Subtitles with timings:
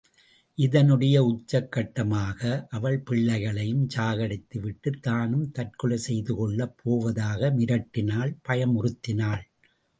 [0.57, 2.65] இதனுடைய உச்சக்கட்டமாக
[2.69, 9.43] அவள் பிள்ளைகளையும் சாகடித்து விட்டுத் தானும் தற்கொலை செய்து கொள்ளப் போவதாக மிரட்டினாள் பயமுறுத்தினாள்.